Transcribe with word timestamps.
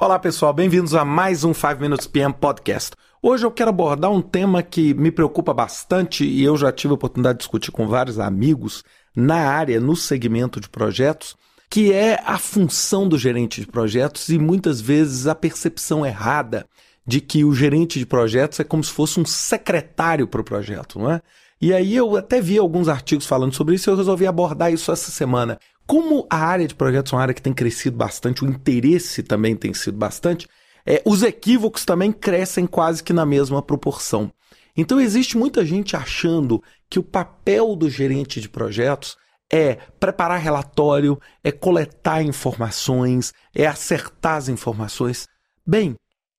Olá 0.00 0.18
pessoal, 0.18 0.50
bem-vindos 0.54 0.94
a 0.94 1.04
mais 1.04 1.44
um 1.44 1.52
5 1.52 1.78
Minutes 1.78 2.06
PM 2.06 2.32
Podcast. 2.32 2.92
Hoje 3.20 3.44
eu 3.44 3.50
quero 3.50 3.68
abordar 3.68 4.10
um 4.10 4.22
tema 4.22 4.62
que 4.62 4.94
me 4.94 5.10
preocupa 5.10 5.52
bastante 5.52 6.24
e 6.24 6.42
eu 6.42 6.56
já 6.56 6.72
tive 6.72 6.92
a 6.92 6.94
oportunidade 6.94 7.36
de 7.36 7.40
discutir 7.40 7.70
com 7.70 7.86
vários 7.86 8.18
amigos 8.18 8.82
na 9.14 9.50
área, 9.50 9.78
no 9.78 9.94
segmento 9.94 10.58
de 10.58 10.70
projetos, 10.70 11.36
que 11.68 11.92
é 11.92 12.18
a 12.24 12.38
função 12.38 13.06
do 13.06 13.18
gerente 13.18 13.60
de 13.60 13.66
projetos 13.66 14.30
e 14.30 14.38
muitas 14.38 14.80
vezes 14.80 15.26
a 15.26 15.34
percepção 15.34 16.06
errada 16.06 16.66
de 17.06 17.20
que 17.20 17.44
o 17.44 17.52
gerente 17.52 17.98
de 17.98 18.06
projetos 18.06 18.58
é 18.58 18.64
como 18.64 18.82
se 18.82 18.90
fosse 18.90 19.20
um 19.20 19.26
secretário 19.26 20.26
para 20.26 20.40
o 20.40 20.44
projeto, 20.44 20.98
não 20.98 21.10
é? 21.10 21.20
E 21.60 21.74
aí 21.74 21.94
eu 21.94 22.16
até 22.16 22.40
vi 22.40 22.56
alguns 22.56 22.88
artigos 22.88 23.26
falando 23.26 23.54
sobre 23.54 23.74
isso 23.74 23.90
e 23.90 23.92
eu 23.92 23.96
resolvi 23.96 24.26
abordar 24.26 24.72
isso 24.72 24.90
essa 24.90 25.10
semana. 25.10 25.58
Como 25.90 26.24
a 26.30 26.36
área 26.36 26.68
de 26.68 26.74
projetos 26.76 27.12
é 27.12 27.16
uma 27.16 27.22
área 27.22 27.34
que 27.34 27.42
tem 27.42 27.52
crescido 27.52 27.96
bastante, 27.96 28.44
o 28.44 28.48
interesse 28.48 29.24
também 29.24 29.56
tem 29.56 29.74
sido 29.74 29.98
bastante, 29.98 30.46
é, 30.86 31.02
os 31.04 31.24
equívocos 31.24 31.84
também 31.84 32.12
crescem 32.12 32.64
quase 32.64 33.02
que 33.02 33.12
na 33.12 33.26
mesma 33.26 33.60
proporção. 33.60 34.32
Então 34.76 35.00
existe 35.00 35.36
muita 35.36 35.66
gente 35.66 35.96
achando 35.96 36.62
que 36.88 37.00
o 37.00 37.02
papel 37.02 37.74
do 37.74 37.90
gerente 37.90 38.40
de 38.40 38.48
projetos 38.48 39.16
é 39.52 39.78
preparar 39.98 40.38
relatório, 40.38 41.20
é 41.42 41.50
coletar 41.50 42.22
informações, 42.22 43.32
é 43.52 43.66
acertar 43.66 44.36
as 44.36 44.48
informações. 44.48 45.26
Bem, 45.66 45.96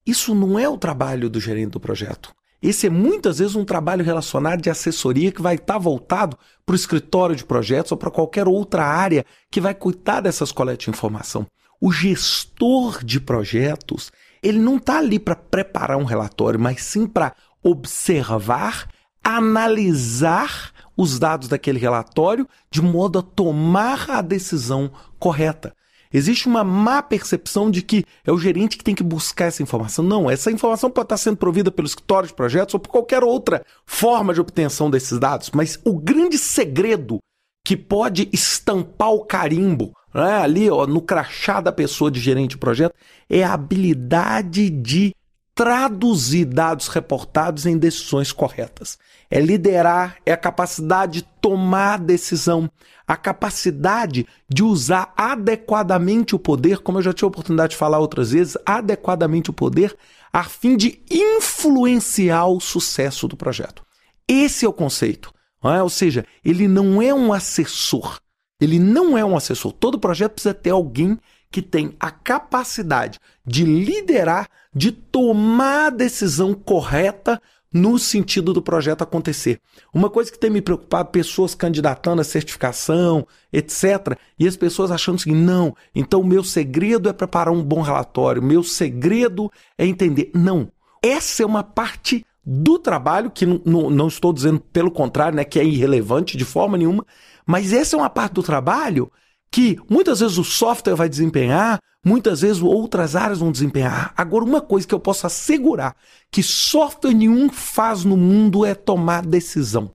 isso 0.08 0.34
não 0.34 0.58
é 0.58 0.70
o 0.70 0.78
trabalho 0.78 1.30
do 1.30 1.42
gerente 1.42 1.72
do 1.72 1.80
projeto. 1.82 2.34
Esse 2.62 2.88
é 2.88 2.90
muitas 2.92 3.40
vezes 3.40 3.56
um 3.56 3.66
trabalho 3.66 4.06
relacionado 4.06 4.62
de 4.62 4.70
assessoria 4.70 5.32
que 5.32 5.42
vai 5.42 5.56
estar 5.56 5.80
voltado 5.80 6.38
para 6.64 6.74
o 6.74 6.76
escritório 6.76 7.36
de 7.36 7.44
projetos 7.44 7.92
ou 7.92 7.98
para 7.98 8.12
qualquer 8.12 8.48
outra 8.48 8.86
área 8.86 9.26
que 9.50 9.60
vai 9.60 9.74
cuidar 9.74 10.22
dessas 10.22 10.52
coletas 10.52 10.84
de 10.86 10.92
informação. 10.92 11.48
O 11.80 11.92
gestor 11.92 13.04
de 13.04 13.20
projetos, 13.20 14.12
ele 14.44 14.60
não 14.60 14.78
está 14.78 15.00
ali 15.00 15.18
para 15.18 15.36
preparar 15.36 15.98
um 15.98 16.04
relatório, 16.04 16.60
mas 16.60 16.84
sim 16.84 17.08
para 17.08 17.34
observar, 17.64 18.88
analisar 19.24 20.72
os 20.96 21.18
dados 21.18 21.48
daquele 21.48 21.80
relatório 21.80 22.48
de 22.70 22.82
modo 22.84 23.18
a 23.18 23.24
tomar 23.24 24.08
a 24.08 24.22
decisão 24.22 24.92
correta. 25.18 25.74
Existe 26.14 26.48
uma 26.48 26.64
má 26.64 27.02
percepção 27.02 27.72
de 27.72 27.82
que 27.82 28.06
é 28.26 28.32
o 28.32 28.38
gerente 28.38 28.78
que 28.78 28.84
tem 28.84 28.96
que 28.96 29.04
buscar 29.04 29.46
essa 29.46 29.64
informação. 29.64 30.04
Não, 30.04 30.30
essa 30.30 30.52
informação 30.52 30.90
pode 30.90 31.06
estar 31.06 31.18
sendo 31.18 31.38
provida 31.38 31.72
pelo 31.72 31.88
escritório 31.88 32.28
de 32.28 32.34
projetos 32.34 32.74
ou 32.74 32.80
por 32.80 32.90
qualquer 32.90 33.24
outra 33.24 33.64
forma 33.86 34.34
de 34.34 34.42
obtenção 34.42 34.90
desses 34.90 35.18
dados, 35.20 35.52
mas 35.54 35.80
o 35.86 35.98
grande 35.98 36.38
segredo 36.38 37.20
que 37.66 37.78
pode 37.78 38.28
estampar 38.34 39.12
o 39.12 39.24
carimbo 39.24 39.94
né, 40.14 40.38
ali 40.38 40.70
ó, 40.70 40.86
no 40.86 41.02
crachá 41.02 41.62
da 41.62 41.72
pessoa 41.72 42.12
de 42.12 42.20
gerente 42.20 42.52
de 42.52 42.58
projeto 42.58 42.96
é 43.30 43.44
a 43.44 43.54
habilidade 43.54 44.70
de 44.70 45.14
traduzir 45.54 46.46
dados 46.46 46.88
reportados 46.88 47.66
em 47.66 47.78
decisões 47.78 48.32
corretas. 48.32 48.98
É 49.30 49.40
liderar, 49.40 50.18
é 50.26 50.32
a 50.32 50.38
capacidade 50.38 51.22
de 51.22 51.28
tomar 51.42 52.00
decisão, 52.00 52.70
a 53.08 53.16
capacidade 53.16 54.28
de 54.50 54.64
usar 54.64 55.14
adequadamente 55.16 56.36
o 56.36 56.40
poder, 56.40 56.80
como 56.80 56.98
eu 56.98 57.02
já 57.02 57.14
tive 57.14 57.26
a 57.26 57.28
oportunidade 57.30 57.72
de 57.72 57.78
falar 57.78 58.00
outras 58.00 58.32
vezes, 58.32 58.58
adequadamente 58.66 59.50
o 59.50 59.54
poder 59.54 59.96
a 60.34 60.44
fim 60.44 60.78
de 60.78 61.02
influenciar 61.10 62.48
o 62.48 62.60
sucesso 62.60 63.28
do 63.28 63.36
projeto. 63.36 63.84
Esse 64.28 64.66
é 64.66 64.70
o 64.70 64.74
conceito. 64.74 65.34
É? 65.64 65.84
Ou 65.84 65.90
seja, 65.90 66.26
ele 66.44 66.68
não 66.68 67.02
é 67.02 67.14
um 67.14 67.34
assessor. 67.34 68.20
Ele 68.60 68.80
não 68.80 69.18
é 69.18 69.26
um 69.26 69.36
assessor. 69.36 69.72
Todo 69.74 70.00
projeto 70.00 70.34
precisa 70.34 70.54
ter 70.54 70.70
alguém 70.70 71.20
que 71.52 71.62
tem 71.62 71.96
a 72.00 72.10
capacidade 72.10 73.20
de 73.46 73.66
liderar, 73.66 74.50
de 74.74 74.92
tomar 74.92 75.88
a 75.88 75.90
decisão 75.90 76.54
correta 76.54 77.42
no 77.74 77.98
sentido 77.98 78.54
do 78.54 78.62
projeto 78.62 79.02
acontecer. 79.02 79.60
Uma 79.94 80.10
coisa 80.10 80.32
que 80.32 80.40
tem 80.40 80.50
me 80.50 80.62
preocupado, 80.62 81.10
pessoas 81.10 81.56
candidatando 81.56 82.22
a 82.22 82.26
certificação, 82.26 83.26
etc. 83.52 84.18
E 84.38 84.48
as 84.48 84.58
pessoas 84.58 84.92
achando 84.92 85.16
assim, 85.16 85.34
não, 85.34 85.76
então 85.96 86.22
o 86.22 86.26
meu 86.26 86.44
segredo 86.44 87.08
é 87.08 87.14
preparar 87.14 87.54
um 87.54 87.64
bom 87.64 87.82
relatório, 87.82 88.42
meu 88.42 88.64
segredo 88.64 89.52
é 89.78 89.86
entender. 89.86 90.32
Não, 90.34 90.70
essa 91.02 91.44
é 91.44 91.46
uma 91.46 91.64
parte 91.64 92.26
do 92.46 92.78
trabalho, 92.78 93.32
que 93.32 93.46
não, 93.46 93.90
não 93.90 94.08
estou 94.08 94.34
dizendo 94.34 94.60
pelo 94.60 94.92
contrário, 94.92 95.36
né, 95.36 95.44
que 95.44 95.60
é 95.60 95.64
irrelevante 95.64 96.36
de 96.36 96.44
forma 96.44 96.78
nenhuma, 96.78 97.06
mas 97.46 97.72
essa 97.72 97.96
é 97.96 98.00
uma 98.00 98.10
parte 98.10 98.34
do 98.34 98.44
trabalho 98.44 99.12
que 99.52 99.78
muitas 99.90 100.22
vezes 100.22 100.38
o 100.38 100.44
software 100.44 100.96
vai 100.96 101.10
desempenhar, 101.10 101.80
muitas 102.04 102.42
vezes 102.42 102.62
outras 102.62 103.16
áreas 103.16 103.40
vão 103.40 103.52
desempenhar. 103.52 104.14
Agora, 104.16 104.46
uma 104.46 104.62
coisa 104.62 104.88
que 104.88 104.96
eu 104.96 105.00
posso 105.00 105.28
assegurar 105.28 105.96
que 106.32 106.42
software 106.42 107.14
nenhum 107.14 107.50
faz 107.50 108.06
no 108.06 108.16
mundo 108.16 108.66
é 108.66 108.74
tomar 108.74 109.26
decisão. 109.26 109.94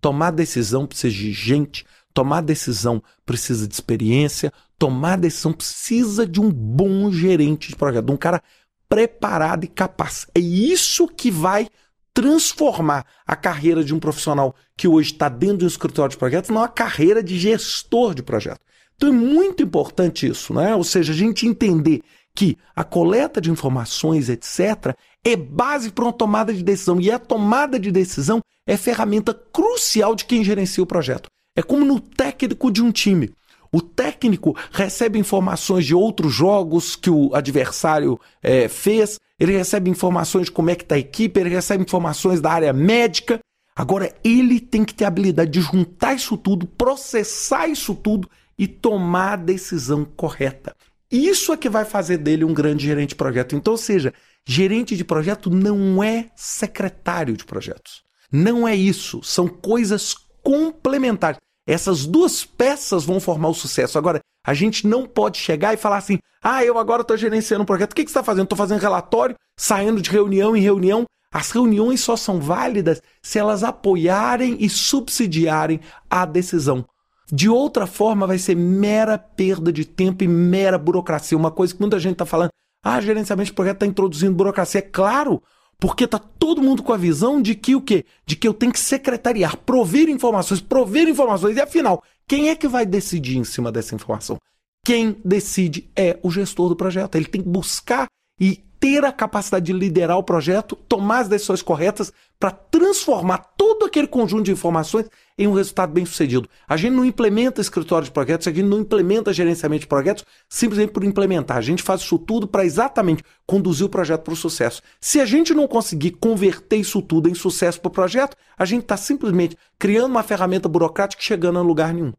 Tomar 0.00 0.30
decisão 0.30 0.86
precisa 0.86 1.12
de 1.12 1.32
gente, 1.32 1.86
tomar 2.12 2.42
decisão 2.42 3.02
precisa 3.24 3.66
de 3.66 3.74
experiência, 3.74 4.52
tomar 4.78 5.16
decisão 5.16 5.52
precisa 5.52 6.26
de 6.26 6.40
um 6.40 6.50
bom 6.50 7.10
gerente 7.10 7.70
de 7.70 7.76
projeto, 7.76 8.04
de 8.04 8.12
um 8.12 8.16
cara 8.16 8.42
preparado 8.88 9.64
e 9.64 9.68
capaz. 9.68 10.26
É 10.34 10.40
isso 10.40 11.08
que 11.08 11.30
vai 11.30 11.68
transformar 12.14 13.06
a 13.26 13.36
carreira 13.36 13.84
de 13.84 13.94
um 13.94 13.98
profissional 13.98 14.54
que 14.76 14.88
hoje 14.88 15.12
está 15.12 15.28
dentro 15.28 15.58
de 15.58 15.64
um 15.64 15.68
escritório 15.68 16.10
de 16.10 16.16
projetos 16.16 16.50
numa 16.50 16.68
carreira 16.68 17.22
de 17.22 17.38
gestor 17.38 18.14
de 18.14 18.22
projeto. 18.22 18.60
Então 18.98 19.10
é 19.10 19.12
muito 19.12 19.62
importante 19.62 20.26
isso, 20.26 20.52
né? 20.52 20.74
Ou 20.74 20.82
seja, 20.82 21.12
a 21.12 21.16
gente 21.16 21.46
entender 21.46 22.02
que 22.34 22.58
a 22.74 22.82
coleta 22.82 23.40
de 23.40 23.50
informações, 23.50 24.28
etc., 24.28 24.94
é 25.24 25.36
base 25.36 25.90
para 25.90 26.04
uma 26.04 26.12
tomada 26.12 26.52
de 26.52 26.62
decisão. 26.62 27.00
E 27.00 27.10
a 27.10 27.18
tomada 27.18 27.78
de 27.78 27.92
decisão 27.92 28.40
é 28.66 28.76
ferramenta 28.76 29.32
crucial 29.32 30.14
de 30.14 30.24
quem 30.24 30.44
gerencia 30.44 30.82
o 30.82 30.86
projeto. 30.86 31.28
É 31.56 31.62
como 31.62 31.84
no 31.84 32.00
técnico 32.00 32.70
de 32.70 32.82
um 32.82 32.90
time. 32.90 33.30
O 33.72 33.80
técnico 33.80 34.56
recebe 34.72 35.18
informações 35.18 35.84
de 35.84 35.94
outros 35.94 36.32
jogos 36.32 36.96
que 36.96 37.10
o 37.10 37.34
adversário 37.34 38.18
é, 38.42 38.66
fez, 38.66 39.18
ele 39.38 39.56
recebe 39.56 39.90
informações 39.90 40.46
de 40.46 40.52
como 40.52 40.70
é 40.70 40.74
que 40.74 40.82
está 40.82 40.94
a 40.94 40.98
equipe, 40.98 41.38
ele 41.38 41.50
recebe 41.50 41.84
informações 41.84 42.40
da 42.40 42.50
área 42.50 42.72
médica. 42.72 43.38
Agora, 43.76 44.12
ele 44.24 44.58
tem 44.58 44.84
que 44.84 44.94
ter 44.94 45.04
a 45.04 45.08
habilidade 45.08 45.50
de 45.50 45.60
juntar 45.60 46.14
isso 46.14 46.36
tudo, 46.36 46.66
processar 46.66 47.68
isso 47.68 47.94
tudo 47.94 48.28
e 48.58 48.66
tomar 48.66 49.32
a 49.34 49.36
decisão 49.36 50.04
correta. 50.04 50.74
Isso 51.10 51.52
é 51.52 51.56
que 51.56 51.68
vai 51.68 51.84
fazer 51.84 52.18
dele 52.18 52.44
um 52.44 52.52
grande 52.52 52.84
gerente 52.84 53.10
de 53.10 53.14
projeto. 53.14 53.56
Então, 53.56 53.72
ou 53.72 53.78
seja, 53.78 54.12
gerente 54.46 54.96
de 54.96 55.04
projeto 55.04 55.48
não 55.48 56.02
é 56.02 56.30
secretário 56.36 57.36
de 57.36 57.44
projetos. 57.44 58.02
Não 58.30 58.68
é 58.68 58.74
isso. 58.76 59.22
São 59.22 59.48
coisas 59.48 60.14
complementares. 60.42 61.38
Essas 61.66 62.06
duas 62.06 62.44
peças 62.44 63.04
vão 63.04 63.20
formar 63.20 63.48
o 63.48 63.54
sucesso. 63.54 63.96
Agora, 63.96 64.20
a 64.46 64.54
gente 64.54 64.86
não 64.86 65.06
pode 65.06 65.38
chegar 65.38 65.72
e 65.74 65.78
falar 65.78 65.98
assim: 65.98 66.18
ah, 66.42 66.64
eu 66.64 66.78
agora 66.78 67.02
estou 67.02 67.16
gerenciando 67.16 67.62
um 67.62 67.66
projeto. 67.66 67.92
O 67.92 67.94
que, 67.94 68.04
que 68.04 68.10
você 68.10 68.18
está 68.18 68.24
fazendo? 68.24 68.44
Estou 68.44 68.56
fazendo 68.56 68.80
relatório, 68.80 69.36
saindo 69.58 70.00
de 70.00 70.10
reunião 70.10 70.56
em 70.56 70.60
reunião. 70.60 71.04
As 71.32 71.50
reuniões 71.50 72.00
só 72.00 72.16
são 72.16 72.40
válidas 72.40 73.02
se 73.22 73.38
elas 73.38 73.62
apoiarem 73.62 74.56
e 74.60 74.68
subsidiarem 74.70 75.80
a 76.08 76.24
decisão. 76.24 76.86
De 77.30 77.48
outra 77.48 77.86
forma, 77.86 78.26
vai 78.26 78.38
ser 78.38 78.56
mera 78.56 79.18
perda 79.18 79.72
de 79.72 79.84
tempo 79.84 80.24
e 80.24 80.28
mera 80.28 80.78
burocracia. 80.78 81.36
Uma 81.36 81.50
coisa 81.50 81.74
que 81.74 81.80
muita 81.80 81.98
gente 81.98 82.12
está 82.12 82.24
falando, 82.24 82.50
ah, 82.82 83.00
gerenciamento 83.00 83.50
de 83.50 83.52
projeto 83.52 83.76
está 83.76 83.86
introduzindo 83.86 84.34
burocracia. 84.34 84.78
É 84.78 84.82
claro, 84.82 85.42
porque 85.78 86.04
está 86.04 86.18
todo 86.18 86.62
mundo 86.62 86.82
com 86.82 86.92
a 86.92 86.96
visão 86.96 87.40
de 87.40 87.54
que 87.54 87.74
o 87.74 87.80
quê? 87.80 88.04
De 88.26 88.34
que 88.34 88.48
eu 88.48 88.54
tenho 88.54 88.72
que 88.72 88.80
secretariar, 88.80 89.56
prover 89.58 90.08
informações, 90.08 90.60
prover 90.60 91.08
informações. 91.08 91.56
E 91.56 91.60
afinal, 91.60 92.02
quem 92.26 92.48
é 92.48 92.56
que 92.56 92.66
vai 92.66 92.86
decidir 92.86 93.36
em 93.36 93.44
cima 93.44 93.70
dessa 93.70 93.94
informação? 93.94 94.38
Quem 94.84 95.16
decide 95.22 95.90
é 95.94 96.18
o 96.22 96.30
gestor 96.30 96.70
do 96.70 96.76
projeto. 96.76 97.14
Ele 97.14 97.26
tem 97.26 97.42
que 97.42 97.48
buscar 97.48 98.06
e 98.40 98.56
ter 98.80 99.04
a 99.04 99.12
capacidade 99.12 99.66
de 99.66 99.72
liderar 99.72 100.16
o 100.16 100.22
projeto, 100.22 100.76
tomar 100.76 101.20
as 101.20 101.28
decisões 101.28 101.62
corretas 101.62 102.12
para 102.38 102.50
transformar 102.50 103.38
todo 103.78 103.86
aquele 103.86 104.08
conjunto 104.08 104.44
de 104.44 104.52
informações 104.52 105.06
em 105.38 105.46
um 105.46 105.52
resultado 105.52 105.92
bem 105.92 106.04
sucedido. 106.04 106.48
A 106.66 106.76
gente 106.76 106.94
não 106.94 107.04
implementa 107.04 107.60
escritório 107.60 108.04
de 108.04 108.10
projetos, 108.10 108.48
a 108.48 108.50
gente 108.50 108.66
não 108.66 108.80
implementa 108.80 109.32
gerenciamento 109.32 109.82
de 109.82 109.86
projetos 109.86 110.24
simplesmente 110.48 110.92
por 110.92 111.04
implementar. 111.04 111.56
A 111.56 111.62
gente 111.62 111.82
faz 111.82 112.00
isso 112.00 112.18
tudo 112.18 112.48
para 112.48 112.64
exatamente 112.64 113.22
conduzir 113.46 113.86
o 113.86 113.88
projeto 113.88 114.22
para 114.22 114.32
o 114.32 114.36
sucesso. 114.36 114.82
Se 115.00 115.20
a 115.20 115.24
gente 115.24 115.54
não 115.54 115.68
conseguir 115.68 116.12
converter 116.12 116.76
isso 116.76 117.00
tudo 117.00 117.28
em 117.28 117.34
sucesso 117.34 117.80
para 117.80 117.88
o 117.88 117.92
projeto, 117.92 118.36
a 118.56 118.64
gente 118.64 118.82
está 118.82 118.96
simplesmente 118.96 119.56
criando 119.78 120.10
uma 120.10 120.22
ferramenta 120.22 120.68
burocrática 120.68 121.22
chegando 121.22 121.58
a 121.58 121.62
lugar 121.62 121.94
nenhum. 121.94 122.12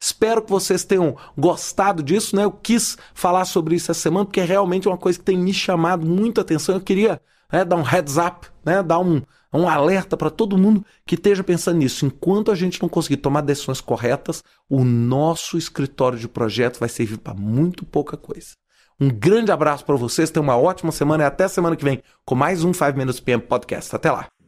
Espero 0.00 0.40
que 0.40 0.50
vocês 0.50 0.84
tenham 0.84 1.16
gostado 1.36 2.02
disso, 2.02 2.34
né? 2.34 2.44
Eu 2.44 2.52
quis 2.52 2.96
falar 3.12 3.44
sobre 3.44 3.74
isso 3.74 3.90
essa 3.90 4.00
semana 4.00 4.24
porque 4.24 4.40
é 4.40 4.44
realmente 4.44 4.88
uma 4.88 4.96
coisa 4.96 5.18
que 5.18 5.24
tem 5.24 5.36
me 5.36 5.52
chamado 5.52 6.06
muita 6.06 6.40
atenção. 6.40 6.76
Eu 6.76 6.80
queria 6.80 7.20
né, 7.52 7.64
dar 7.64 7.76
um 7.76 7.82
heads 7.82 8.16
up, 8.16 8.46
né, 8.64 8.82
dar 8.82 9.00
um, 9.00 9.20
um 9.58 9.68
alerta 9.68 10.16
para 10.16 10.30
todo 10.30 10.58
mundo 10.58 10.84
que 11.06 11.14
esteja 11.14 11.44
pensando 11.44 11.78
nisso. 11.78 12.06
Enquanto 12.06 12.50
a 12.50 12.54
gente 12.54 12.80
não 12.80 12.88
conseguir 12.88 13.18
tomar 13.18 13.42
decisões 13.42 13.80
corretas, 13.80 14.42
o 14.68 14.84
nosso 14.84 15.58
escritório 15.58 16.18
de 16.18 16.28
projeto 16.28 16.80
vai 16.80 16.88
servir 16.88 17.18
para 17.18 17.34
muito 17.34 17.84
pouca 17.84 18.16
coisa. 18.16 18.52
Um 19.00 19.08
grande 19.08 19.50
abraço 19.50 19.84
para 19.84 19.96
vocês, 19.96 20.30
tenham 20.30 20.44
uma 20.44 20.56
ótima 20.56 20.92
semana 20.92 21.24
e 21.24 21.26
até 21.26 21.48
semana 21.48 21.76
que 21.76 21.84
vem 21.84 22.02
com 22.24 22.34
mais 22.34 22.62
um 22.64 22.72
5 22.72 22.96
Minutes 22.96 23.20
PM 23.20 23.42
Podcast. 23.42 23.94
Até 23.94 24.10
lá. 24.10 24.41